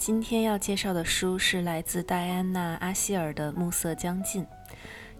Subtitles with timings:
[0.00, 4.42] 今天要介绍的书是来自戴安娜·阿希尔的《暮色将近》。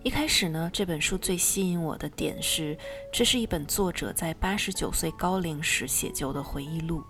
[0.02, 2.74] 一开始呢，这本书最吸引我的点是，
[3.12, 7.05] 这是一本作者在八十九岁高龄时写就的回忆录。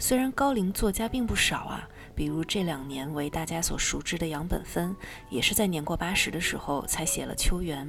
[0.00, 4.92] 虽然高龄作家并不少啊，比如这两年为大家所熟知的杨本芬，
[5.30, 7.88] 也是在年过八十的时候才写了《秋园》。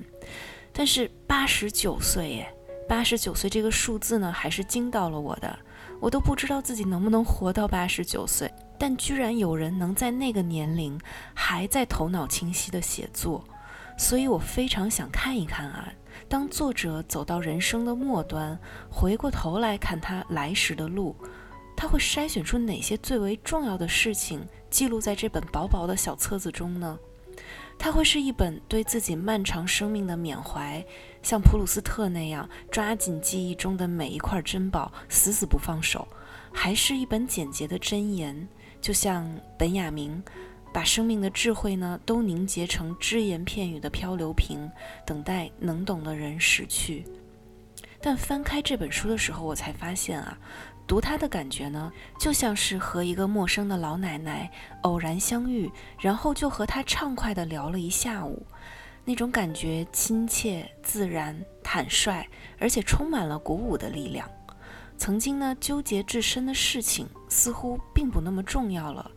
[0.72, 2.56] 但是八十九岁耶，
[2.88, 5.58] 八十九岁这个数字呢，还是惊到了我的。
[6.00, 11.00] 我都不知道自己能不能活到八十九岁，但居然有人能在那个年龄
[11.34, 13.44] 还在头脑清晰的写作。
[13.98, 15.94] 所以我非常想看一看啊，
[16.28, 18.58] 当作者走到人生的末端，
[18.90, 21.16] 回过头来看他来时的路，
[21.78, 26.98] 他会筛选出哪些最为重要的事情，记录在这本薄薄的小册子中呢？
[27.78, 30.84] 它会是一本对自己漫长生命的缅怀，
[31.22, 36.08] 像普鲁斯特那样抓紧记忆中的每一块珍宝，死死不放手，
[36.52, 38.48] 还是一本简洁的箴言，
[38.84, 39.26] 就像
[39.58, 40.22] 本雅明？
[40.74, 44.70] 把生命的智慧呢，都凝结成只言片语的漂流瓶，
[45.06, 47.06] 等待能懂的人驶去。
[48.02, 50.38] 但翻开这本书的时候，我才发现啊，
[50.86, 58.46] 读它的感觉呢，就像是和一个陌生的老奶奶偶然相遇，然后就和她畅快地聊了一下午。
[59.06, 62.26] 那种感觉亲切、自然、坦率，
[62.58, 64.28] 而且充满了鼓舞的力量。
[64.98, 69.12] 曾经呢，纠结至深的事情，似乎并不那么重要了。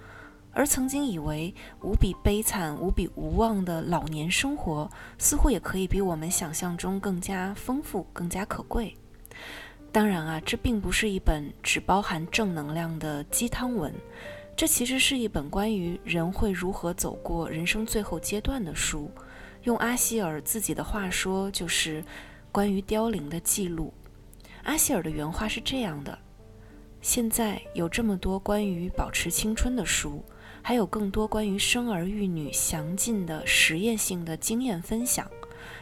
[0.52, 8.96] 而曾经以为无比悲惨、无比无望的老年生活，似乎也可以比我们想象中更加丰富、更加可贵。
[9.92, 13.92] 当然啊，这并不是一本只包含正能量的鸡汤文，
[14.56, 19.10] 这其实是一本关于人会如何走过人生最后阶段的书。
[19.64, 22.02] 用阿希尔自己的话说，就是
[22.50, 23.92] 关于凋零的记录。
[24.66, 26.18] 阿希尔的原话是这样的：
[27.00, 30.22] 现在有这么多关于保持青春的书。
[30.62, 35.30] 还有更多关于生儿育女详尽的实验性的经验分享，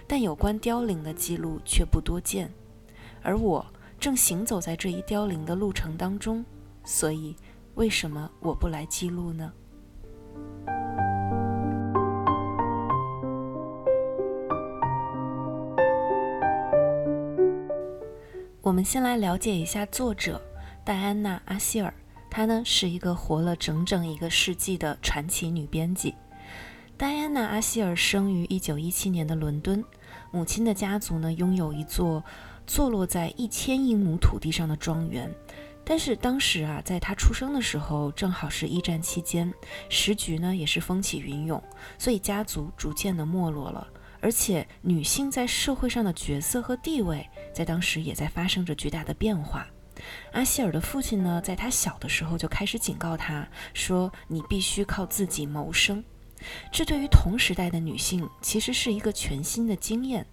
[0.07, 2.53] 但有关凋零的记录却不多见。
[3.23, 3.65] 而我
[3.99, 6.45] 正行走在这一凋零的路程当中，
[6.85, 7.35] 所以
[7.77, 9.51] 为什么我不来记录呢？
[18.65, 20.41] 我们先来了解一下作者
[20.87, 21.93] 戴安娜·阿希尔。
[22.31, 26.15] 她呢是一个活了整整一个世纪的传奇女编辑。
[26.97, 29.85] 戴安娜·阿希尔生于1917年的伦敦，
[30.31, 32.25] 母亲的家族呢拥有一座
[32.67, 35.31] 坐落在一千英亩土地上的庄园。
[35.85, 39.53] 但是当时啊，在她出生的时候，正好是一战期间，
[39.91, 41.63] 时局呢也是风起云涌，
[41.99, 43.87] 所以家族逐渐的没落了。
[44.25, 49.67] 而且女性在社会上的角色和地位，在当时也在发生着巨大的变化。
[50.33, 56.03] 阿希尔的父亲呢，在他小的时候就开始警告他说：“你必须靠自己谋生。”
[56.73, 60.27] 这对于同时代的女性其实是一个全新的经验。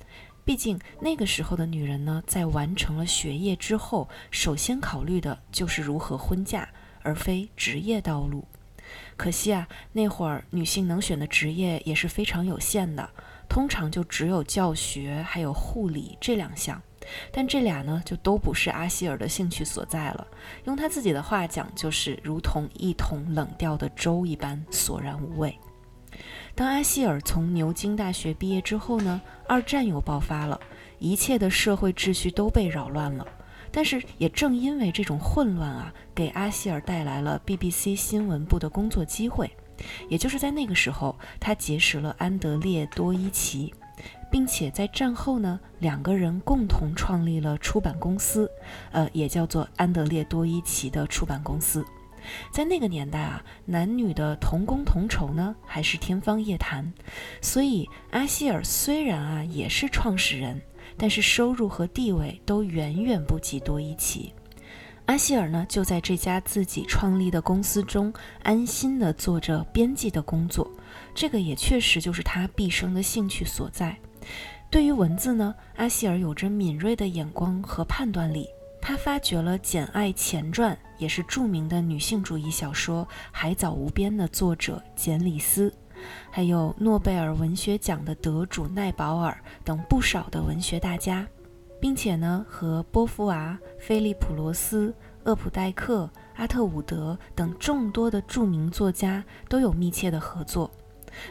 [0.45, 6.69] 毕竟那个时候的女人呢，在完成了学业之后，首先考虑的就是如何婚嫁，
[7.01, 8.47] 而非职业道路。
[9.17, 13.09] 可惜啊，那会儿女性能选的职业也是非常有限的，
[13.51, 16.81] 通常就只有教学还有护理这两项。
[17.33, 20.25] 但这俩呢，就都不是阿希尔的兴趣所在了。
[20.63, 25.53] 用他自己的话讲，就是如同一桶冷掉的粥一般索然无味。
[26.55, 29.19] 当阿希尔从牛津大学毕业之后呢，
[29.49, 30.57] 二战又爆发了，
[30.97, 33.27] 一切的社会秩序都被扰乱了。
[33.69, 39.51] 但是也正因为这种混乱啊，给阿希尔带来了 BBC 新闻部的工作机会。
[40.09, 43.73] 也就是在那个时候，他结识了安德烈多伊奇。
[44.31, 48.49] 并且在战后呢，两个人共同创立了出版公司，
[48.93, 51.85] 呃，也叫做安德烈多伊奇的出版公司。
[52.49, 56.93] 在那个年代啊，男女的同工同酬呢，还是天方夜谭。
[57.41, 60.61] 所以阿希尔虽然啊也是创始人，
[60.97, 64.33] 但是收入和地位都远远不及多伊奇。
[65.07, 68.13] 阿希尔呢，就在这家自己创立的公司中
[68.43, 70.69] 安心地做着编辑的工作，
[71.13, 73.97] 这个也确实就是他毕生的兴趣所在。
[74.69, 78.47] 对于文字呢，阿希尔有着敏锐的眼光和判断力。
[78.81, 85.71] 他发掘了《简·爱》前传，也是著名的女性主义小说《海藻无边》的作者简·里斯，
[86.31, 91.27] 还有诺贝尔文学奖的得主奈保尔等不少的文学大家，
[91.81, 94.93] 并且呢，和波伏娃、菲利普·罗斯、
[95.23, 100.69] 厄普代克、阿特伍德等众多的著名作家都有密切的合作。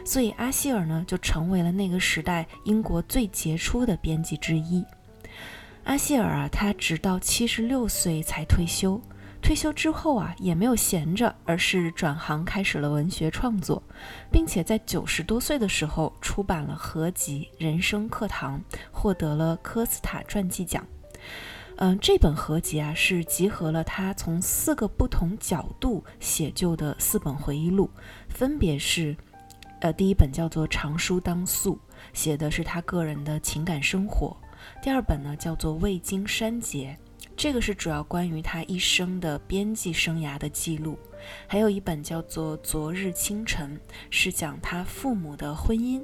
[0.05, 4.85] 所以阿希尔呢，就成为了那个时代英国最杰出的编辑之一。
[5.85, 9.01] 阿希尔啊，他直到七十六岁才退休，
[9.41, 13.81] 退休之后啊，也没有闲着，而是转行开始了文学创作，
[14.31, 18.61] 并且在九十多岁的时候出版了合集《人生课堂》，
[18.91, 20.85] 获得了科斯塔传记奖。
[21.77, 27.89] 嗯，这本合集啊，是集合了他从四个不同角度写就的四本回忆录，
[28.29, 29.17] 分别是，
[29.79, 31.75] 呃，第一本叫做《长书当素》，
[32.13, 34.37] 写的是他个人的情感生活；
[34.81, 36.95] 第二本呢，叫做《未经删节》。
[37.41, 40.95] 这个是主要关于他一生的编辑生涯的记录，
[41.47, 43.75] 还有一本叫做《昨日清晨》，
[44.11, 46.03] 是讲他父母的婚姻。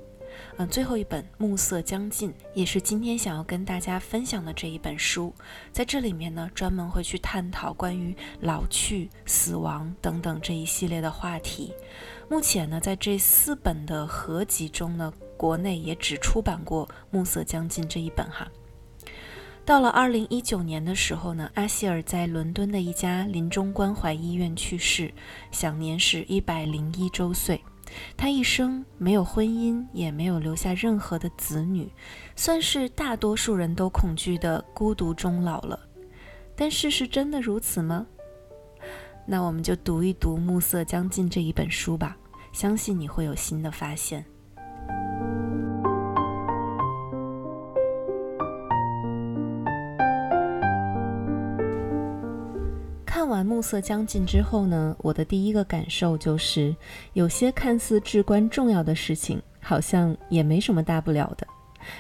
[0.58, 5.32] 嗯，最后一本《暮色将近》也是今天想要跟大家分享的这一本书，
[5.72, 11.72] 在这里面呢，专门会去探讨关于老去、死亡等等这一系列的话题。
[12.28, 18.48] 目前呢，在这四本的合集中呢，国内也只出版过《暮色将近》这一本哈。
[19.68, 25.14] 到了二零一九年的时候呢，阿希尔在伦敦的一家临终关怀医院去世，
[25.52, 27.62] 享年是一百零一周岁。
[28.16, 31.92] 他一生没有婚姻，也没有留下任何的子女，
[32.34, 35.78] 算是大多数人都恐惧的孤独终老了。
[36.56, 38.08] 但事实真的如此吗？
[39.26, 42.16] 那我们就读一读《暮色将近》这一本书吧，
[42.54, 44.24] 相信你会有新的发现。
[53.28, 56.74] 看完《暮色将近》之后呢，我的第一个感受就是，
[57.12, 61.46] 有些看似至关重要的事情，好像也没什么大不了的。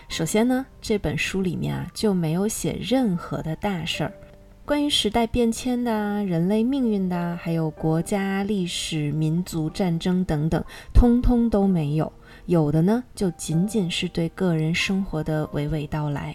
[0.07, 4.13] 首先呢，这本书里面啊就没有写任何的大事儿，
[4.63, 10.63] 关于时代变迁的、人类命运的，还有国家历史、民族战争等等，
[10.93, 12.09] 通通都没有。
[12.45, 16.33] 有的呢，就仅仅是对个人生活的娓娓道来。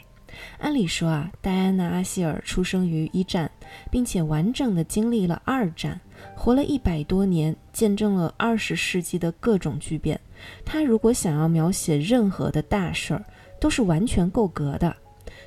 [0.58, 3.50] 按理说啊，戴安娜·阿希尔出生于一战，
[3.90, 6.00] 并且完整的经历了二战，
[6.34, 10.18] 活了一百多年，见证了二十世纪的各种巨变。
[10.64, 13.24] 他如果想要描写任何的大事儿，
[13.60, 14.94] 都是完全够格的。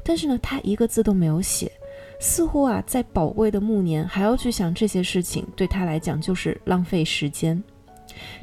[0.04, 1.72] 但是呢，他一个字都没有写，
[2.20, 7.62] 似乎啊，在宝贵的暮年还要去想这些事情，对他来讲就是浪费时间。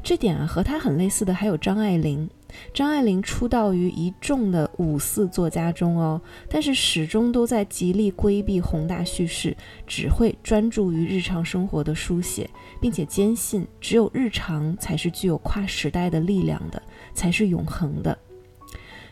[0.03, 2.29] 这点啊，和他很类似的还有张爱玲。
[2.73, 9.55] 张爱玲出道于一众的五四作家中哦，但是始终都在极力规避宏大叙事，
[9.87, 16.81] 只会专注于日常生活的书写，并且坚信只有日常才是具有跨时代的力量的，
[17.13, 18.17] 才是永恒的。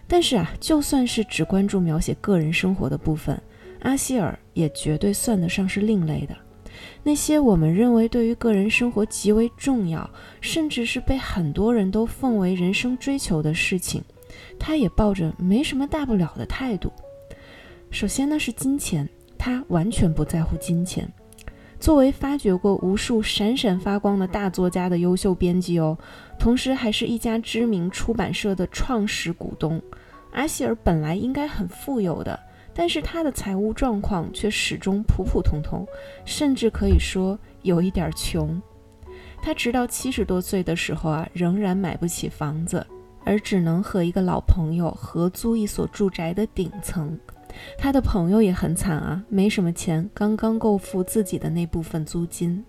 [0.08, 3.42] 但是啊，就算是只关注描写个人生活的部分，
[3.82, 6.36] 阿希尔也绝对算得上是另类的。
[7.04, 10.08] 那些我们认为对于个人生活极为重要，
[10.40, 14.04] 甚至是被很多人都奉为人生追求的事情，
[14.60, 16.92] 他也抱着没什么大不了的态度。
[17.90, 21.12] 首先呢是金钱，他完全不在乎金钱。
[21.80, 25.98] 作为发掘过无数闪闪发光的大作家的优秀编辑哦，
[26.38, 29.82] 同时还是一家知名出版社的创始股东，
[30.32, 32.40] 阿希尔本来应该很富有的。
[32.74, 35.86] 但是他的财务状况却始终普普通通，
[36.26, 38.62] 甚至可以说有一点穷。
[39.42, 42.86] 他直到七十多岁的时候啊，仍然买不起房子，
[43.26, 47.20] 而只能和一个老朋友合租一所住宅的顶层。
[47.78, 52.64] 他的朋友也很惨啊，没什么钱，刚刚够付自己的那部分租金。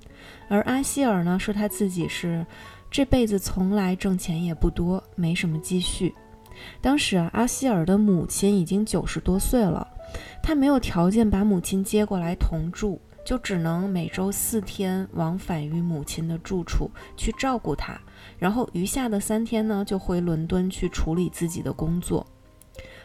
[0.49, 2.45] 而阿希尔呢，说他自己是
[2.91, 6.13] 这辈子从来挣钱也不多，没什么积蓄。
[6.81, 9.87] 当时啊，阿希尔的母亲已经九十多岁了，
[10.43, 18.01] 他没有条件把母亲接过来同住，就只能每周四天往返于母亲的住处去照顾她，
[18.39, 22.27] 然后余下的三天呢，就回伦敦去处理自己的工作。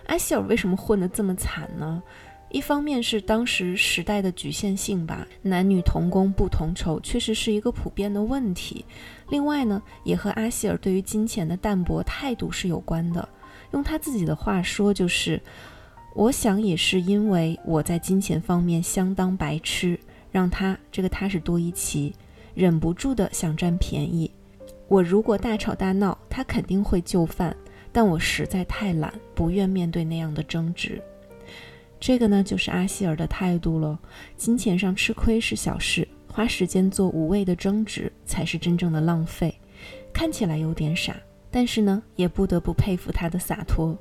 [0.07, 2.01] 阿希尔为什么混得这么惨呢？
[2.49, 8.85] 一方面是当时时代的局限性吧，男女同工不同酬确实是一个普遍的问题。
[9.27, 13.27] 另外呢，也和阿希尔对于金钱的淡泊态度是有关的。
[13.71, 15.41] 用他自己的话说，就是
[16.17, 19.99] 我想也是因为我在金钱方面相当白痴，
[20.31, 22.11] 让他这个他是多伊奇
[22.55, 24.31] 忍不住的想占便宜。
[24.87, 27.55] 我如果大吵大闹，他肯定会就范，
[27.91, 30.99] 但我实在太懒，不愿面对那样的争执。
[31.99, 33.99] 这个呢，就是阿希尔的态度了。
[34.35, 39.53] 金钱上吃亏是小事，花时间做无谓的争执才是真正的浪费。
[40.11, 41.15] 看起来有点傻。
[41.51, 43.95] 但是呢，也不得不佩服他的洒脱。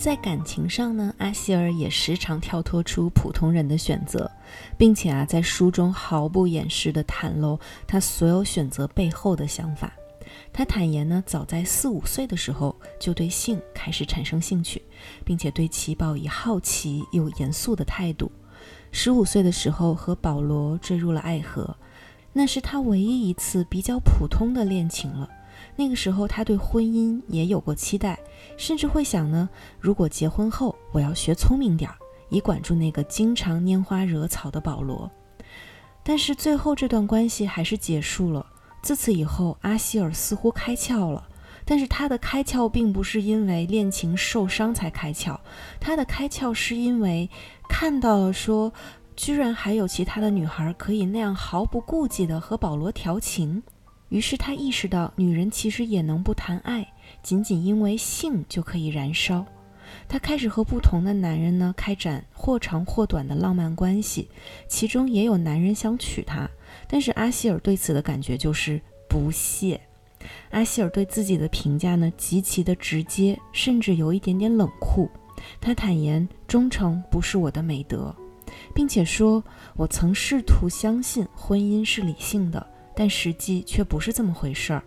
[0.00, 4.30] 在感情上呢，阿希尔也时常跳脱出普通人的选择，
[4.78, 9.92] 并且啊，在书中毫不掩饰地袒露他所有选择背后的想法。
[10.54, 14.80] 他坦言呢，早在四五岁的时候就对性开始产生兴趣，
[15.22, 18.32] 并且对其抱以好奇又严肃的态度。
[18.92, 21.76] 十五岁的时候和保罗坠入了爱河，
[22.32, 25.28] 那是他唯一一次比较普通的恋情了。
[25.80, 28.20] 那个时候他对婚姻也有过期待，
[28.58, 29.48] 甚至会想呢，
[29.80, 31.96] 如果结婚后我要学聪明点儿，
[32.28, 35.10] 以管住那个经常拈花惹草的保罗。
[36.02, 38.44] 但是最后这段关系还是结束了。
[38.82, 41.26] 自此以后，阿希尔似乎开窍了，
[41.64, 45.34] 但是他的开窍并不是因为恋情受伤才开窍，
[45.80, 47.30] 他的开窍是因为
[47.70, 48.70] 看到了说，
[49.16, 53.62] 居然还有其他的女孩可以那样毫不顾忌地和保罗调情，
[54.10, 56.86] 于是他意识到女人其实也能不谈爱，
[57.22, 59.44] 仅仅因为性就可以燃烧。
[60.08, 64.28] 他开始和不同的男人呢开展或长或短的浪漫关系，
[64.68, 66.48] 其中也有男人想娶她，
[66.86, 69.80] 但是阿希尔对此的感觉就是不屑。
[70.50, 75.08] 阿希尔对自己的评价呢极其的直接，甚至有一点点冷酷。
[75.60, 78.14] 他坦言忠诚不是我的美德，
[78.74, 79.42] 并且说
[79.74, 84.82] ：“我曾试图相信婚姻是理性的，但实际却不是这么回事儿。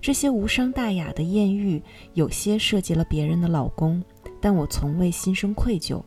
[0.00, 1.82] 这些无伤大雅的艳遇，
[2.14, 4.02] 有些涉及了别人的老公。”
[4.40, 6.00] 但我从未心生愧疚，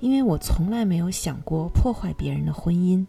[0.00, 3.06] 因为我从来没有想过破坏别人的婚姻。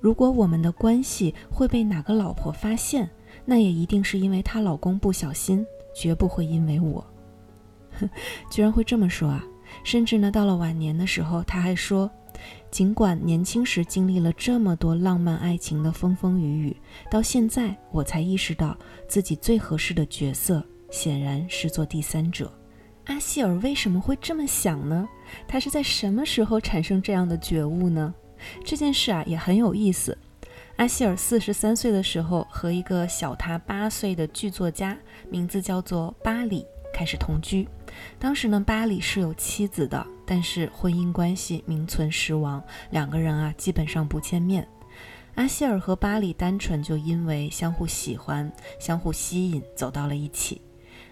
[0.00, 3.10] 如果我们的关系会被哪个老婆发现，
[3.44, 7.04] 那也一定是因为她老公不小心，绝不会因为我。
[8.48, 9.44] 居然会这么说啊！
[9.82, 12.08] 甚至呢，到了晚年的时候，他还说，
[12.72, 16.76] 尽管年轻时经历了这么多浪漫爱情的风风雨雨，
[17.10, 18.74] 到现在我才意识到
[19.06, 22.50] 自己最合适的角色，显然是做第三者。
[23.04, 25.06] 阿希尔为什么会这么想呢？
[25.46, 28.14] 他是在什么时候产生这样的觉悟呢？
[28.64, 30.16] 这件事啊也很有意思。
[30.76, 34.96] 阿希尔四十三岁的时候，和一个小他八岁的剧作家，
[35.28, 36.64] 名字叫做巴里，
[36.94, 37.68] 开始同居。
[38.18, 44.66] 当时呢，巴里是有妻子的，但是婚姻关系名存实亡，两个人啊基本上不见面。
[45.34, 50.60] 阿希尔和巴里单纯就因为相互喜欢、相互吸引，走到了一起。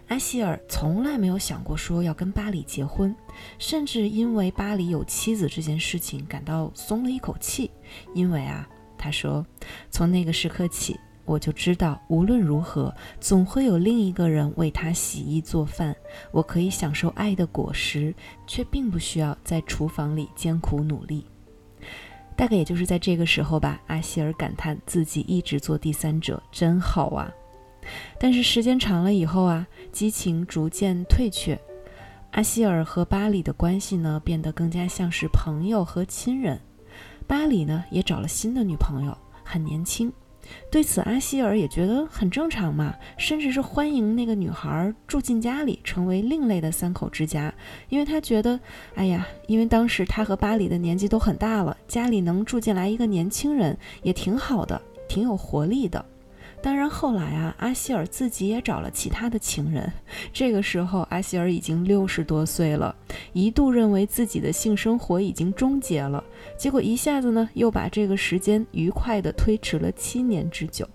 [0.08, 3.14] 阿希尔从来没有想过说要跟巴里结婚，
[3.58, 7.70] 甚至因为巴里有妻子这件事情感到松了一口气。
[8.12, 8.68] 因为啊，
[8.98, 9.46] 他说，
[9.90, 10.98] 从那个时刻起，
[11.30, 15.94] 我就知道无论如何，总会有另一个人为他洗衣做饭。
[16.32, 18.12] 我可以享受爱的果实，
[18.48, 21.24] 却并不需要在厨房里艰苦努力。
[22.36, 27.32] 大概也就是在这个时候吧，阿希尔感叹自己一直做第三者真好啊。
[28.18, 31.56] 但是时间长了以后啊，激情逐渐退却，
[32.32, 36.60] 阿希尔和巴里的关系呢变得更加像是朋友和亲人。
[37.28, 40.12] 巴里呢也找了新的女朋友，很年轻。
[40.70, 47.52] 对此，阿希尔也觉得很正常嘛，甚至是欢迎那个女孩住进家里，成为另类的三口之家。
[47.88, 48.58] 因为他觉得，
[48.94, 56.04] 哎呀，因为当时他和巴里的年纪都很大了，家里能住进来一个年轻人也挺好的，挺有活力的。
[56.62, 59.90] 当然，后来啊，阿希尔自己也找了其他的情人。
[60.30, 62.94] 这个时候，阿希尔已经六十多岁了，
[63.32, 66.22] 一度认为自己的性生活已经终结了。
[66.58, 70.86] 结果一下子呢，又把这个时间愉快地推迟了七年之久。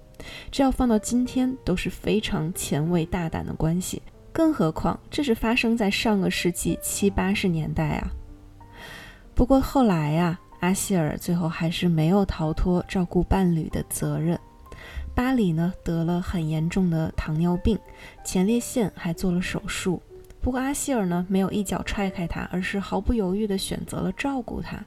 [0.52, 8.12] 这要放到今天都是非常前卫大胆的关系，更何况这是发生在上个世纪七八十年代啊。
[9.34, 14.40] 不过后来呀，阿希尔最后还是没有逃脱照顾伴侣的责任。
[15.16, 17.80] 巴里呢得了很严重的糖尿病，
[18.24, 20.02] 前列腺还做了手术。
[20.42, 24.78] 不过阿希尔呢没有一脚踹开他，而是毫不犹豫地选择了照顾他。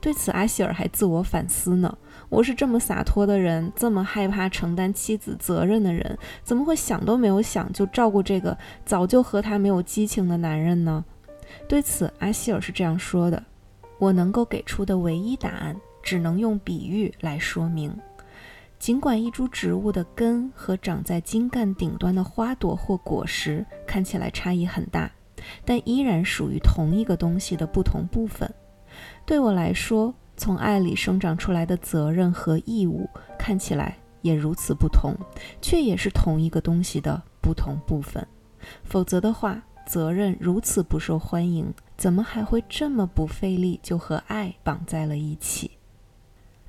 [0.00, 11.04] 对此，阿希尔还自我反思呢：我是这么洒脱的人，这么害怕承担妻子责任的人，怎么会想都没有想就照顾这个早就和他没有激情的男人呢？
[11.68, 13.42] 对此，阿希尔是这样说的：
[13.98, 17.92] 我能够给出的唯一答案，只能用比喻来说明。
[18.84, 25.10] 尽管一株植物的根和长在茎干顶端的花朵或果实看起来差异很大，
[25.64, 28.46] 但依然属于同一个东西的不同部分。
[29.24, 35.14] 对我来说，从爱里生长出来的责任和义务看起来也如此不同，
[35.62, 38.22] 却也是同一个东西的不同部分。
[38.82, 45.70] 否则的话，责任如此不受欢迎，怎么还会这么不费力就和爱绑在了一起？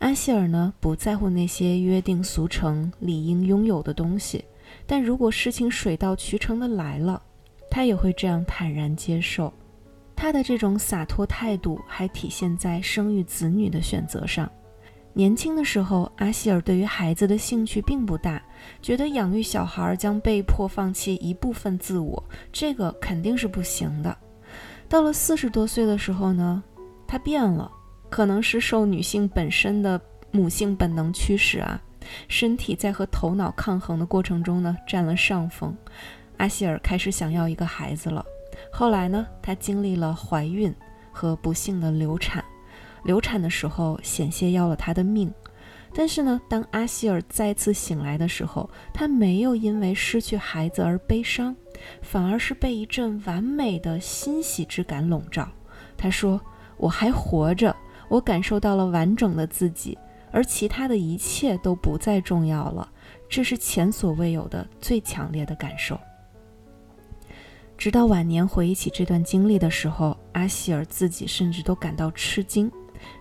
[0.06, 4.46] 阿希尔呢，不在乎那些约定俗成、理应拥有的东西，
[4.86, 7.20] 但如果事情水到渠成的来了，
[7.72, 9.52] 他也会这样坦然接受。
[10.16, 14.48] 他的这种洒脱态度还体现在生育子女的选择上。
[15.12, 18.40] 年轻的时候，阿希尔对于孩子的兴趣并不大，
[18.84, 24.16] 觉得养育小孩将被迫放弃一部分自我，这个肯定是不行的。
[24.88, 26.64] 到了四十多岁的时候呢，
[27.08, 27.72] 他变了，
[28.16, 30.00] 可能是受女性本身的
[30.32, 31.78] 母性本能驱使啊，
[32.30, 35.76] 身体在和头脑抗衡的过程中呢占了上风。
[36.38, 38.26] 阿希尔开始想要一个孩子了。
[38.72, 40.74] 后来呢，她经历了怀孕
[41.12, 42.42] 和不幸的流产，
[43.04, 45.30] 流产的时候险些要了她的命。
[45.94, 51.54] 但是呢，当阿希尔再次醒来的时候，她没有因为失去孩子而悲伤，
[52.02, 55.46] 反而是被一阵完美的欣喜之感笼罩。
[55.98, 56.40] 她说
[56.80, 57.76] ：“我还活着，
[58.08, 59.98] 我感受到了完整的自己，
[60.32, 62.90] 而其他的一切都不再重要了。
[63.28, 66.00] 这是前所未有的最强烈的感受。”
[67.78, 72.72] 直到晚年回忆起这段经历的时候，阿希尔自己甚至都感到吃惊。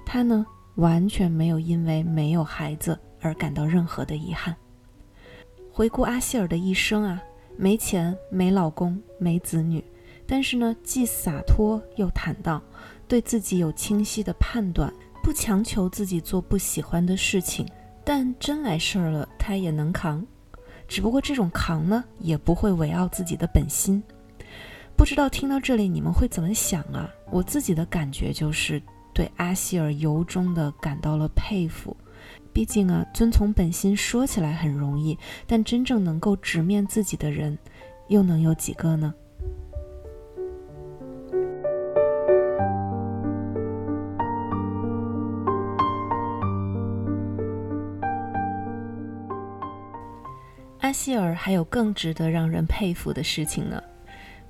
[0.06, 0.46] 他呢？
[0.76, 4.56] 完全没有因为没有孩子而感到任何的遗憾。
[5.70, 7.22] 回顾阿希尔的一生啊，
[7.56, 9.84] 没钱、没老公、没子女，
[10.26, 12.60] 但是呢，既洒脱又坦荡，
[13.06, 14.92] 对自己有清晰的判断，
[15.22, 17.66] 不强求自己做不喜欢的事情。
[18.04, 20.24] 但真来事儿了，他也能扛。
[20.86, 24.02] 只不过这种扛呢，也不会违拗自己的本心。
[24.96, 27.08] 不知道听到这里你们会怎么想啊？
[27.30, 28.82] 我自己的感觉就是。
[29.16, 31.96] 对阿希尔由衷的感到了佩服，
[32.52, 37.56] 毕竟啊，遵从本心说起来很容易，但真正能够直面自己的人，
[38.08, 39.14] 又能有几个呢？
[50.94, 53.82] 希尔还有更值得让人佩服的事情呢。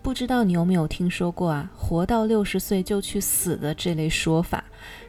[0.03, 1.71] 不知道你有没有听说过啊？
[1.75, 4.63] 活到六十岁就去死的这类说法，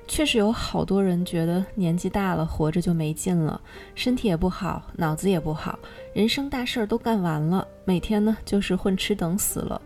[0.07, 3.59] 确实有好多人觉得年纪大了，活着就没劲了，
[3.93, 5.77] 身体也不好，脑子也不好，
[6.13, 9.81] 人生大事儿都干完了，每天呢就是混吃等死了。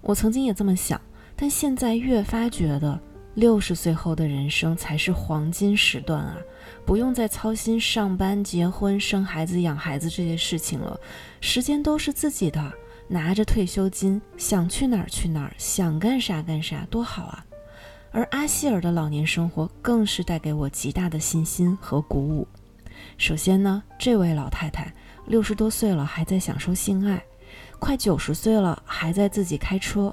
[0.00, 1.00] 我曾经也这么想，
[1.34, 2.96] 但现在越发觉得，
[3.36, 6.38] 六十岁后的人生才是黄金时段啊！
[6.86, 10.98] 不用再操心上班、结婚、生孩子、养孩子这些事情了，
[11.42, 12.72] 时间都是自己的。
[13.08, 17.44] 拿着退休金，想去哪儿去哪儿，想干啥干啥，多好啊！
[18.10, 22.48] 而阿希尔的老年生活更是带给我极大的信心和鼓舞。
[23.18, 24.90] 首先呢，这位老太太
[25.26, 27.22] 六十多岁了还在享受性爱，
[27.78, 30.12] 快九十岁了还在自己开车，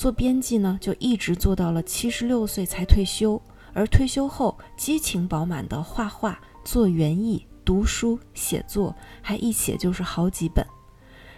[0.00, 3.38] 做编辑呢就一直做到了七十六岁才退休，
[3.74, 10.66] 而退休后激情饱满的画画、做园艺、读书、写作，还一写就是好几本。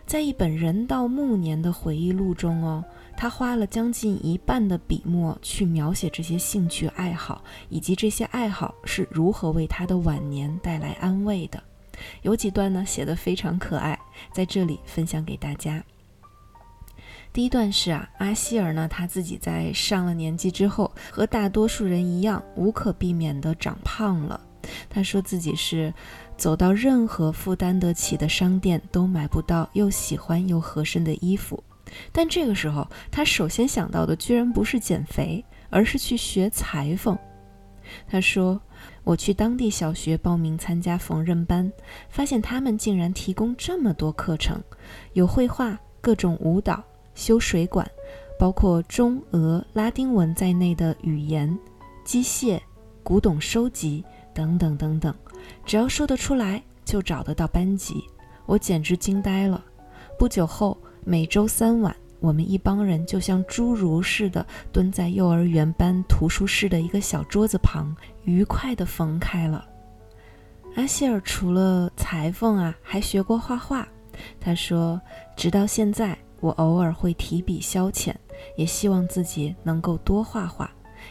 [0.06, 2.84] 在一本人到暮年的回忆录中，哦，
[3.16, 11.60] 他花了将近一半的笔墨去描写这些兴趣爱好，以及这些爱好是如何为他的晚年带来安慰的。
[12.22, 13.98] 有几段呢，写得非常可爱，
[14.32, 15.82] 在这里分享给大家。
[17.32, 24.40] 第一段是啊，阿希尔呢，他自己在上了年纪之后，和大多数人一样，无可避免地长胖了。
[24.88, 25.92] 他说自己是。
[26.34, 31.62] 走到任何负担得起的商店，都买不到又喜欢又合身的衣服。
[32.10, 37.16] 但这个时候，他首先想到的居然不是减肥，而是去学裁缝。
[38.08, 38.60] 他说
[39.04, 41.70] ：“我去当地小学报名参加缝纫班，
[42.08, 44.60] 发现他们竟然提供这么多课程，
[45.12, 46.82] 有绘画、各种舞蹈、
[47.14, 47.88] 修水管，
[48.38, 51.58] 包括中俄拉丁文在内的语言、
[52.04, 52.60] 机械、
[53.02, 55.14] 古董收集等等等等。”
[55.66, 58.04] 只要说得出来，就找得到班级，
[58.46, 59.64] 我简直惊呆了。
[60.18, 67.92] 不久后，每周三晚，我们一帮人就像侏儒似的蹲在幼儿园班图书室的一个小桌子旁，
[68.24, 69.66] 愉快地缝开了。
[70.76, 73.86] 阿希尔除了裁缝啊，还学过画画。
[74.40, 75.00] 他说，
[75.36, 78.12] 直到现在，我偶尔会提笔消遣，
[78.56, 80.68] 也希望自己能够多画画，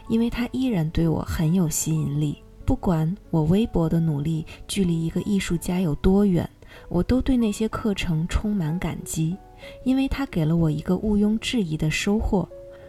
[0.09, 2.43] 因为它依然对我很有吸引力。
[2.65, 6.47] 不管我微薄的努力距离一个艺术家有多远，
[6.89, 9.37] 我都对那些课程充满感激，
[9.85, 12.47] 因为它给了我一个毋庸置疑的收获。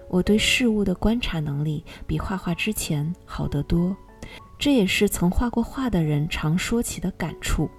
[0.08, 3.96] 我对事物的观察能力比画画之前好得多，
[4.58, 7.70] 这也是曾画过画的人常说起的感触。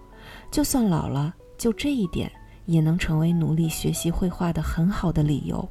[0.49, 2.31] 就算老了，就这一点
[2.65, 5.67] 也能成为努力学习绘画的很好的理由，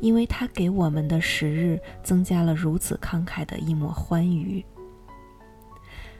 [0.00, 4.64] 因为它给我们的时日增加了如此慷慨的一抹欢愉。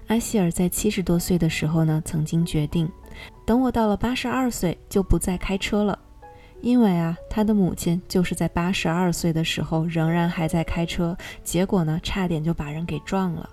[0.08, 2.90] 阿希尔在七十多岁的时候呢，曾经决定，
[3.46, 5.98] 等我到了八十二岁就不再开车了，
[6.61, 13.48] 因为啊，他的母亲就是在八十二岁的时候仍然还在开车，结果呢，差点就把人给撞了。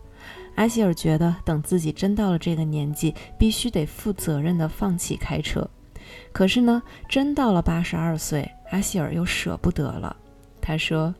[0.55, 5.69] 阿希尔觉得，等自己真到了这个年纪，必须得负责任地放弃开车。
[6.31, 10.15] 可是呢，真到了八十二岁，阿希尔又舍不得了。
[10.61, 11.13] 他说：“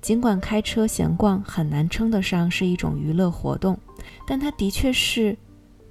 [0.00, 3.78] 尽管开车闲逛很难称得上是一种娱乐活动，
[4.26, 5.36] 但它的确是。”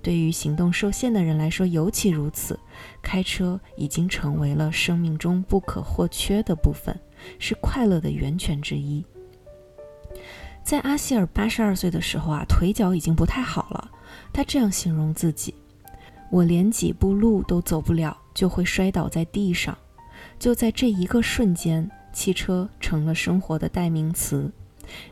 [0.01, 2.57] 对于行动受限的人来说尤其如此，
[3.01, 6.97] 开车已经成为了生命中不可或缺的部分，
[7.37, 9.05] 是快乐的源泉之一。
[10.63, 13.91] 在阿希尔八十二岁的时候啊，腿脚已经不太好了。
[14.31, 15.53] 他这样形容自己
[16.31, 19.77] ：“我连几步路都走不了，就会摔倒在地上。
[20.37, 24.51] 就在这一个瞬间，汽车成了生活的代名词。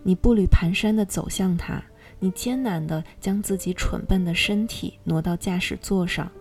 [0.03, 1.83] 你步履蹒跚地走向它。”
[2.19, 6.31] 你艰难地将自己蠢笨的身体挪到驾驶座上，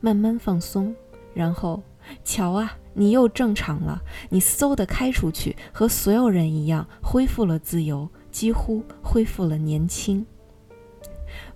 [0.00, 0.94] 慢慢放松，
[1.34, 1.82] 然后，
[2.22, 4.00] 瞧啊，你又正常了。
[4.28, 10.24] 你嗖地开出去，和所有人一样，恢复了自由，几乎恢复了年轻。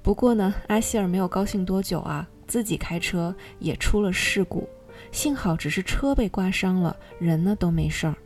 [0.02, 4.68] 不过呢，阿希尔没有高兴多久啊，自己开车也出了事故，
[5.12, 8.16] 幸好只是车被刮伤了，人呢都没事儿。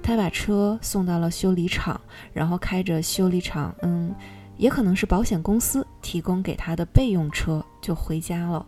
[0.00, 2.00] 他把车送到了修理厂，
[2.32, 4.14] 然后开着修理厂，嗯。
[4.58, 8.64] 也可能是保险公司提供给他的备用车，就回家了，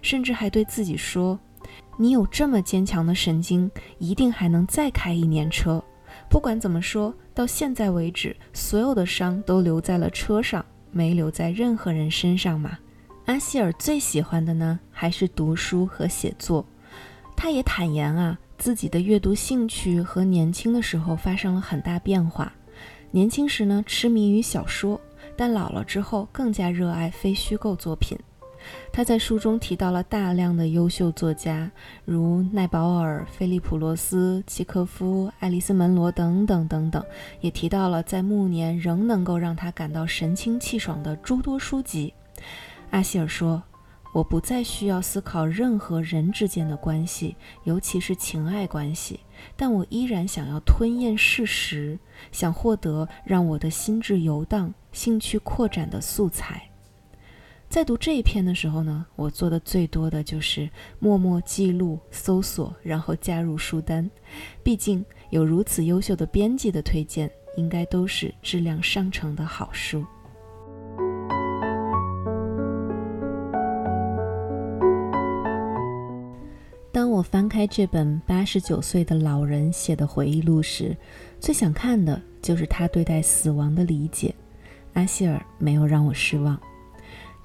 [0.00, 1.36] 甚至还对自己说
[1.96, 5.82] ：“你有这么坚强的神经，一定还能再开一年车。”
[6.30, 12.78] 不管怎么说，到现在为止，所有的伤都留在了车上，没留在任何人身上嘛。
[13.26, 16.64] 阿希尔最喜欢的呢，还是读书和写作。
[17.36, 22.52] 他也坦言啊，自己的阅读兴趣和年轻的时候发生了很大变化。
[23.10, 25.00] 年轻时呢，痴迷于小说。
[25.34, 28.18] 但老了之后，更加热爱非虚构作品。
[28.92, 31.70] 他在书中提到了大量的优秀作家，
[32.04, 37.02] 如奈保尔、菲利普·罗斯、契诃夫、爱丽丝·门罗等等等等，
[37.40, 42.12] 也提到了在暮年仍能够让他感到神清气爽的诸多书籍。
[42.92, 43.62] 阿希尔说。
[44.14, 49.18] 我不再需要思考任何人之间的关系，尤其是情爱关系，
[49.56, 51.98] 但我依然想要吞咽事实，
[52.30, 56.68] 想获得让我的心智游荡、兴趣扩展的素材。
[57.70, 64.10] 在读这一篇的时候呢，我做的最多的就是默默记录、搜索，然后加入书单。
[64.62, 70.04] 毕竟有如此优秀的编辑的推荐，应该都是质量上乘的好书。
[76.92, 80.94] 当我翻开这本八十九岁的老人写的回忆录时，
[81.40, 84.34] 最想看的就是他对待死亡的理解。
[84.92, 86.60] 阿希尔没有让我失望。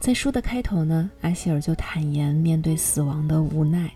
[0.02, 3.90] 在书的开头呢，阿希尔就坦言面对死亡的无奈。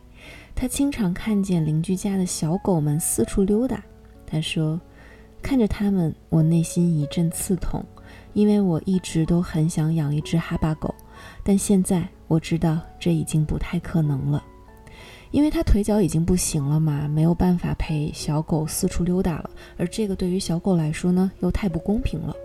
[0.56, 3.84] 他经常看见邻居家的小狗们四处溜达。
[4.26, 4.80] 他说
[5.44, 7.84] ：“看着它们，我内心一阵刺痛，
[8.32, 10.96] 因为我一直都很想养一只哈巴狗，
[11.44, 14.42] 但现在我知道这已经不太可能了。”
[15.32, 22.36] 因为他腿脚已经不行了嘛，没有办法陪小狗四处溜达了，而这个对于小狗来说呢，又太不公平了。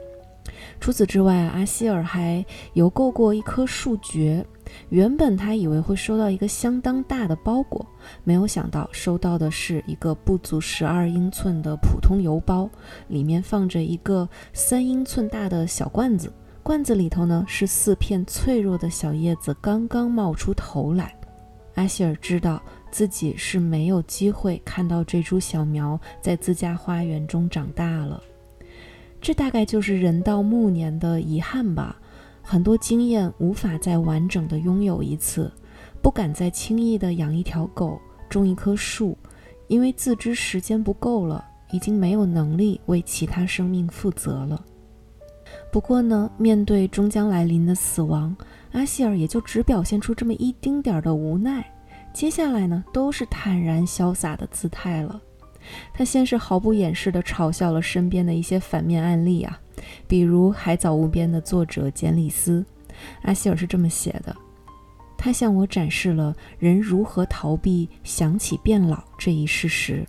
[0.79, 2.44] 除此之外，阿希尔还
[2.75, 4.44] 邮购过一棵树蕨。
[4.88, 7.85] 原本他以为会收到一个相当大的包裹，
[8.25, 12.68] 没有想到收到的是一个不足十二英寸的普通邮包，
[13.09, 21.14] 里面放着一个三英寸大的小罐子，罐子里头呢是四片脆弱的小叶子，刚刚冒出头来。
[21.75, 22.62] 阿希尔知道。
[22.90, 28.22] 自己是没有机会看到这株小苗在自家花园中长大了，
[29.20, 31.96] 这大概就是人到暮年的遗憾吧。
[32.42, 35.53] 很多经验无法再完整的拥有一次，
[36.01, 39.18] 不敢再轻易的养一条狗、种一棵树，
[39.66, 44.64] 因为自知时间不够了，已经没有能力为其他生命负责了。
[45.72, 48.35] 不过呢，面对终将来临的死亡，
[48.72, 51.68] 阿希尔也就只表现出这么一丁点儿的无奈。
[52.16, 55.20] 接下来呢，都是坦然潇洒的姿态了。
[55.92, 59.61] 他先是毫不掩饰地嘲笑了身边的一些反面案例啊，
[60.09, 62.64] 比如《海藻无边》的作者简里斯。
[63.20, 64.35] 阿希尔是这么写的：
[65.18, 70.02] 他向我展示了人如何逃避想起变老这一事实。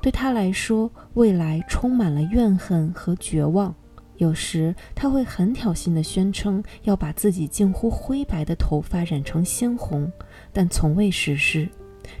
[0.00, 3.74] 对他来说，未来充满了怨恨和绝望。
[4.18, 10.12] 有时他会很挑衅地宣称要把自己近乎灰白的头发染成鲜红，
[10.52, 11.68] 但从未实施。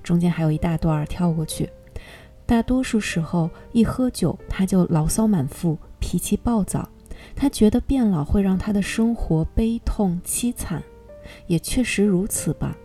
[0.02, 1.68] 中间还有一大段跳过去。
[2.46, 6.88] 大多数时候，一喝酒他就牢骚满腹，脾气暴躁。
[7.36, 10.82] 他觉得变老会让他的生活悲痛凄惨，
[11.46, 12.76] 也确实如此吧。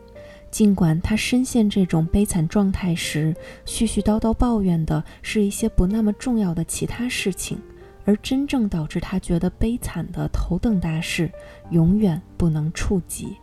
[0.52, 7.60] 尽管他深陷这种悲惨状态时，絮絮叨叨抱怨的是一些不那么重要的其他事情。
[8.06, 11.30] 而真正导致他觉得悲惨的头等大事，
[11.72, 13.36] 永远不能触及。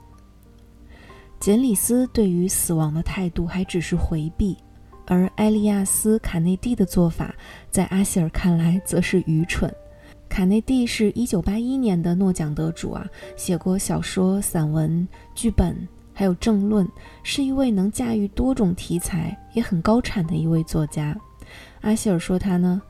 [1.44, 4.56] 简里斯对于死亡的态度还只是回避，
[5.04, 7.34] 而埃利亚斯·卡内蒂的做法，
[7.70, 9.70] 在阿希尔看来则是愚蠢。
[10.26, 15.76] 卡内蒂是一九八一年的诺奖得主啊，写过小说、散文、剧本，
[16.14, 16.88] 还有政论，
[17.22, 21.14] 是一位能驾驭多种题材也很高产的一位作家。
[21.82, 22.80] 阿希尔说他呢，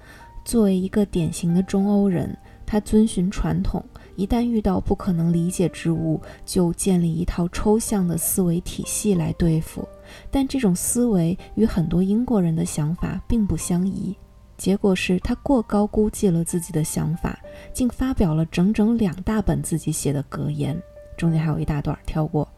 [0.44, 2.32] 作为一个典型的中欧人，
[2.64, 3.84] 他遵循传统。
[4.16, 9.86] 一旦遇到不可能理解之物，就建立一套抽象的思维体系来对付。
[10.30, 14.14] 但这种思维与很多英国人的想法并不相宜。
[14.56, 17.38] 结果是他过高估计了自己的想法，
[17.72, 20.80] 竟发表了整整两大本自己写的格言。
[21.16, 22.48] 中间还有一大段跳过。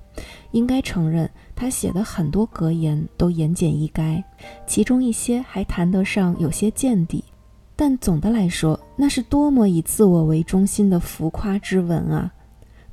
[0.53, 4.23] 应该承认，他写的很多格言都言简意赅，
[4.67, 7.23] 其中一些还谈得上有些见地。
[7.79, 12.33] 但总的来说，那是多么以自我为中心的浮夸之文啊！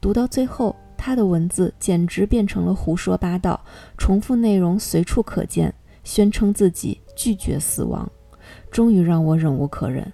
[0.01, 3.57] 读到最后，他的文字简直变成了胡说八道，
[3.97, 8.11] 重复内容随处可见，宣称自己拒绝死亡，
[8.69, 10.11] 终于让我忍无可忍。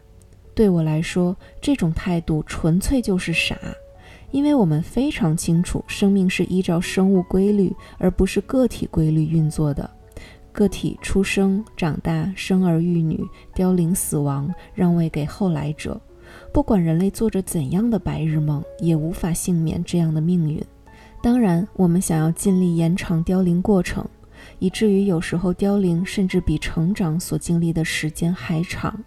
[0.53, 3.57] 对我来说，这种态度纯粹就是傻，
[4.29, 9.89] 因为我们非常清楚，生命是依照生物规律，而不是个体规律运作的。
[10.59, 15.97] 个体出生、长大、生儿育女、凋零、死亡，让位给后来者。
[16.51, 20.61] 不管人类做着怎样的白日梦，也无法幸免这样的命运。
[21.23, 24.05] 当然，我们想要尽力延长凋零过程，
[24.59, 29.01] 以至于有时候凋零甚至比成长所经历的时间还长。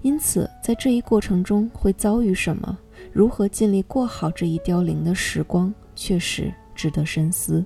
[0.00, 2.78] 因此，在这一过程中会遭遇什么？
[3.12, 7.62] 如何尽力过好这一凋零的时光，确实值得深思。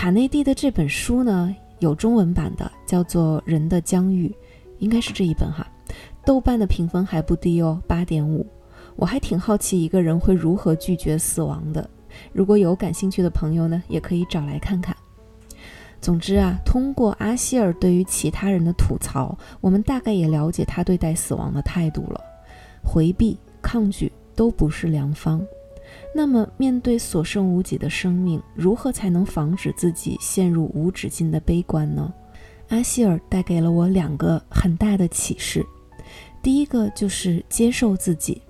[0.00, 4.28] 卡内蒂的这本书呢，有中文版的，叫做《人的疆域》，
[4.78, 5.70] 应该是这一本哈。
[6.24, 8.46] 豆瓣的评分还不低哦，八点五。
[8.96, 11.86] 我还挺好奇一个人会如何拒绝死亡的。
[12.32, 14.96] 如果有感兴趣的朋友呢，也可以找来看看。
[16.00, 22.18] 总之啊，通过阿希尔对于其他人的吐槽，我们大概也了解他对待死亡的态度了。
[22.82, 25.46] 回避、抗拒都不是良方。
[26.12, 32.12] 那么，面对所剩无几的生命，如何才能防止自己陷入无止境的悲观呢？
[32.68, 35.64] 阿希尔带给了我两个很大的启示。
[36.42, 38.42] 第一个就是接受自己。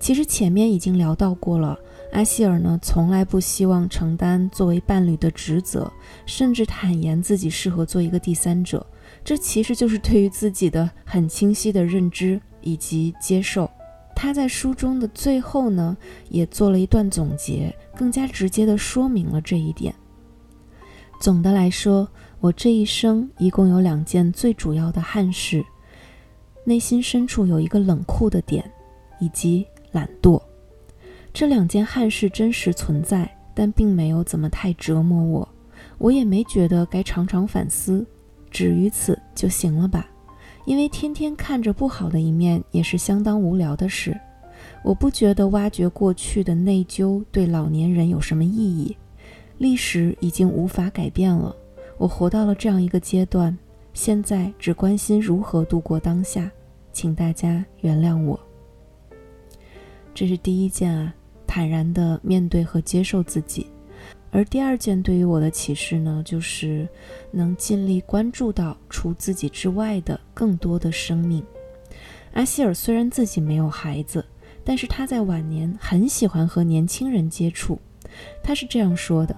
[0.00, 1.78] 其实前面已经聊到过了，
[2.12, 5.90] 阿希尔呢从来不希望承担作为伴侣的职责，
[6.26, 8.84] 甚至坦言自己适合做一个第三者。
[9.24, 13.70] 这其实就是对于自己的很清晰的认知以及接受。
[14.16, 15.94] 他在书中的最后呢，
[16.30, 19.94] 也做了一段总结，更加直接地说明了这一点。
[21.20, 22.08] 总的来说，
[22.40, 25.62] 我这一生一共有两件最主要的憾事：
[26.64, 28.68] 内心深处有一个冷酷的点，
[29.20, 30.40] 以及懒惰。
[31.34, 35.48] 这两件憾事真实存在，但并没有怎么太折磨我，
[35.98, 38.04] 我也没觉得该常常反思，
[38.50, 40.08] 止于此就行了吧。
[40.66, 44.14] 因为天天看着不好的一面也是相当无聊的事，
[44.84, 48.94] 我不觉得挖掘过去的内疚对老年人有什么意义。
[49.58, 51.54] 历史已经无法改变了，
[51.96, 53.56] 我活到了这样一个阶段，
[53.94, 56.50] 现在只关心如何度过当下，
[56.92, 58.38] 请大家原谅我。
[60.12, 61.14] 这是第一件啊，
[61.46, 63.66] 坦然地面对和接受自己。
[64.36, 66.86] 而第二件对于我的启示呢，就是
[67.30, 71.42] 能尽力关注到除自己之外的更多的生命。
[72.34, 74.22] 阿希尔虽然自己没有孩子，
[74.62, 77.80] 但是他在晚年很喜欢和年轻人接触。
[78.42, 79.34] 他是这样说的：“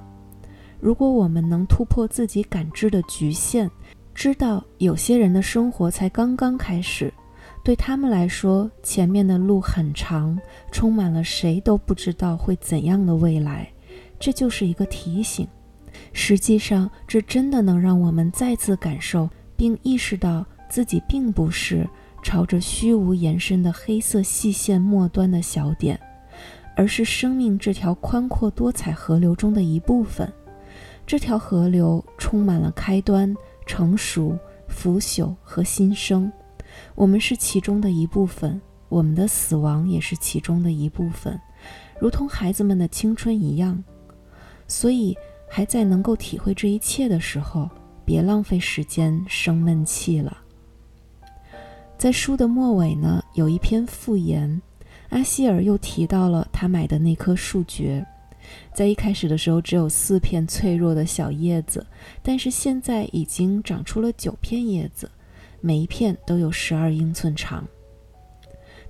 [0.83, 3.71] 如果我们能突破自己感知的局限，
[4.13, 7.15] 知道有些人的生活才刚刚开始，
[7.63, 10.37] 对他们来说，前面的路很长，
[10.73, 13.71] 充满了谁都不知道会怎样的未来。”
[14.19, 15.47] 这就是一个提醒。
[16.13, 21.89] 实际上，这真的能让我们再次感受并意识到自己并不是
[22.23, 25.99] 朝着虚无延伸的黑色细线末端的小点，
[26.77, 30.31] 而是生命这条宽阔多彩河流中的一部分。
[31.07, 33.35] 这条河流充满了开端、
[33.67, 36.31] 成熟、腐朽和新生。
[36.95, 41.41] 我们是其中的一部分，我们的死亡也是其中的一部分，
[41.99, 43.83] 如同孩子们的青春一样。
[44.69, 45.17] 所以，
[45.49, 47.69] 还在能够体会这一切的时候，
[48.05, 50.39] 别浪费时间生闷气了。
[51.97, 54.63] 在书的末尾呢，有一篇附言，
[55.09, 58.07] 阿希尔又提到了他买的那棵树蕨，
[58.73, 61.85] 在一开始的时候只有四片脆弱的小叶子，
[62.23, 65.11] 但是现在已经长出了九片叶子，
[65.61, 67.67] 每一片都有十二英寸长。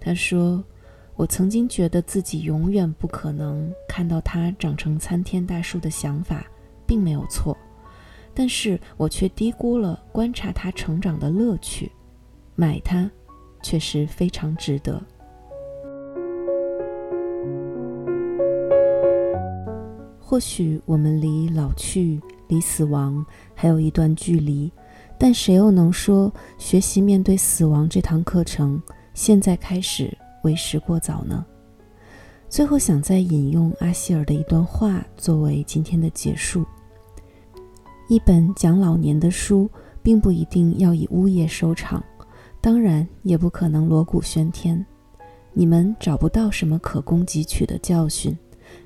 [0.01, 0.63] 他说
[1.19, 6.47] ：“我曾经觉得自己永远不可能看到它长成参天大树的想法，
[6.87, 7.59] 并没有错，
[8.33, 11.91] 但是我却低估了观察它成长的乐趣。
[12.55, 13.11] 买它，
[13.65, 15.03] 确实非常值得。”
[20.21, 23.27] 或许我们离老去、离死亡
[23.57, 24.71] 还有一段距离，
[25.19, 28.81] 但谁又能说学习面对死亡这堂课程
[29.15, 31.45] 现在开始为时过早呢？
[32.49, 36.65] 最后，想再引用阿希尔的一段话作为今天的结束：
[38.09, 39.71] 一本讲老年的书，
[40.03, 42.03] 并不一定要以呜咽收场，
[42.61, 44.85] 当然也不可能锣鼓喧天。
[45.53, 48.37] 你们找不到什么可供汲取的教训。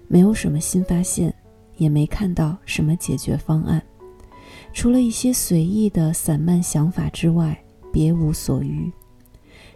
[0.08, 1.34] 没有什么新发现，
[1.76, 3.82] 也没看到什么解决方案，
[4.72, 7.58] 除了一些随意的散漫想法之外，
[7.92, 8.90] 别无所余。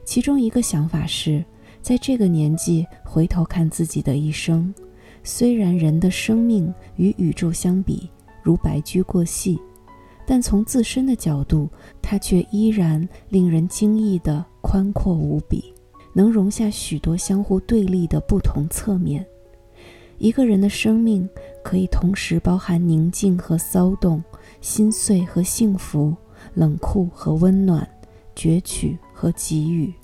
[0.05, 1.45] 其中一个想法是，
[1.87, 4.75] 在这个年纪回头看自己的一生，
[5.23, 8.11] 虽然人的生命与宇宙相比
[8.43, 9.57] 如白驹过隙，
[10.27, 11.69] 但从自身的角度，
[12.03, 15.73] 它却依然令人惊异的宽阔无比，
[16.13, 19.25] 能容下许多相互对立的不同侧面。
[20.19, 21.29] 一个人的生命
[21.63, 24.21] 可以同时包含宁静和骚动、
[24.61, 26.13] 心碎和幸福、
[26.53, 27.89] 冷酷和温暖、
[28.35, 29.95] 攫取和给予，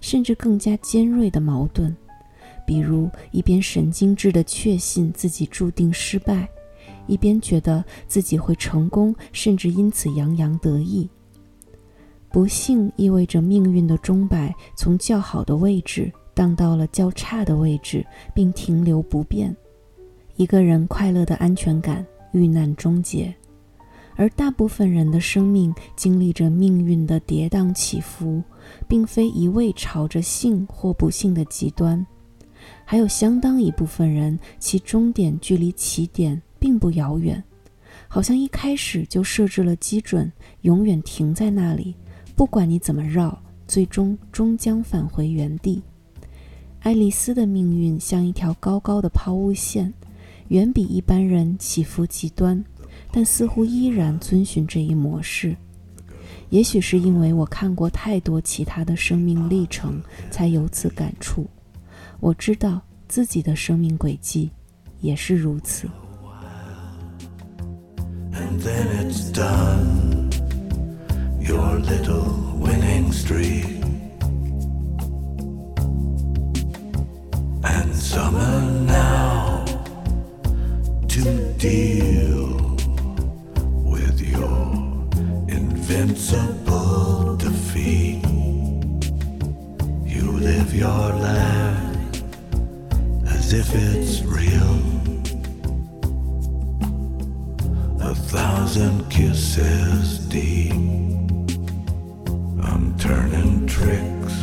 [0.00, 1.94] 甚至更加尖锐的矛盾。
[2.66, 6.48] 比如，一边神经质地确信自己注定失败，
[7.06, 11.08] 一边觉得自己会成功，甚至因此洋洋得意。
[12.30, 19.54] 不幸意味着命运的钟摆从较好的位置荡到了较差的位置，并停留不变。
[20.36, 23.34] 一个人快乐的安全感遇难终结，
[24.16, 28.42] 而大部分人的生命经历着命运的跌宕起伏，
[28.88, 32.04] 并非一味朝着幸或不幸的极端。
[32.84, 37.42] 还有相当一部分人，其终点距离起点并不遥远，
[38.08, 40.30] 好像一开始就设置了基准，
[40.62, 41.94] 永远停在那里，
[42.36, 45.82] 不管你怎么绕，最终终将返回原地。
[46.80, 49.92] 爱丽丝的命运像一条高高的抛物线。
[50.48, 52.62] 远比一般人起伏极端，
[53.10, 55.56] 但似乎依然遵循这一模式。
[56.52, 59.98] 也许是因为我看过太多其他的生命历程，
[60.30, 61.48] 才有此感触。
[62.20, 64.50] 我知道自己的生命轨迹
[65.00, 65.88] 也是如此。
[81.08, 81.20] to
[81.58, 82.71] deal
[85.82, 88.22] invincible defeat.
[90.04, 92.22] You live your life
[93.26, 94.78] as if it's real.
[98.00, 100.72] A thousand kisses deep.
[102.62, 104.36] I'm turning tricks.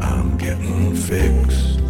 [0.00, 1.80] I'm getting fixed.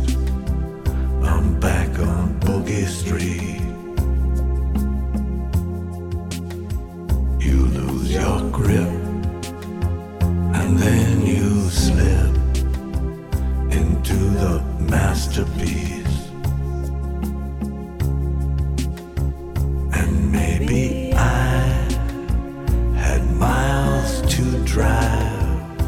[1.23, 3.48] I'm back on Boogie Street.
[8.59, 8.93] Grip,
[10.59, 12.35] and then you slip
[13.71, 16.19] into the masterpiece.
[19.99, 21.87] And maybe I
[22.97, 25.81] had miles to drive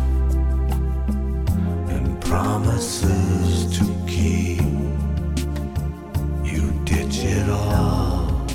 [1.91, 4.63] and promises to keep.
[6.45, 8.47] You ditch it all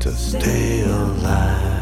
[0.00, 1.81] to stay alive.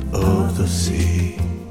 [0.00, 1.63] depths of the sea.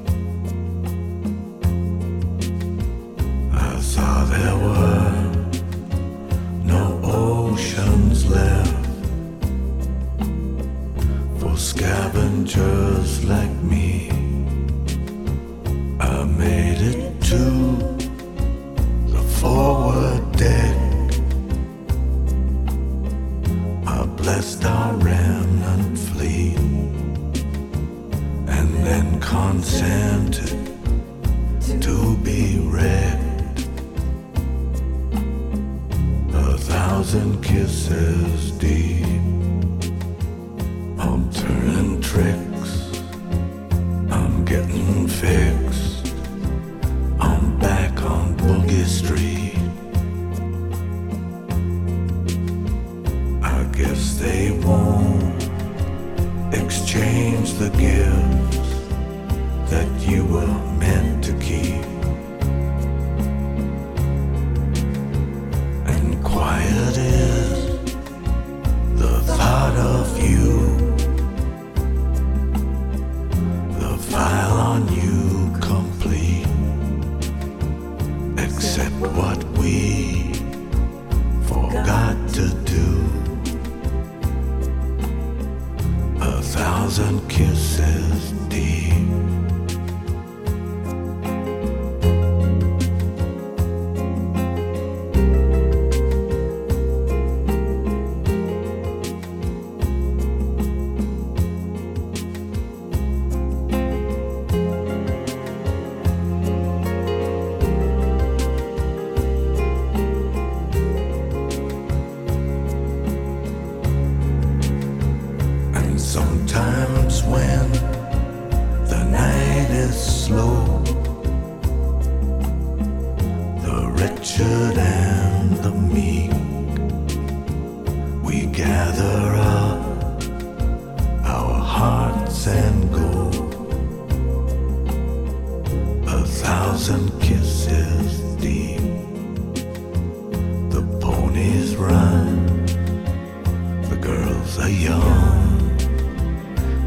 [144.64, 145.76] Are young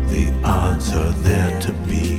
[0.10, 2.17] the odds are there to beat.